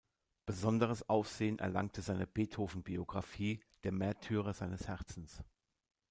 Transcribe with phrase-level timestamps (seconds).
[0.47, 5.43] Besonderes Aufsehen erlangte seine Beethoven-Biografie "Der Märtyrer seines Herzens".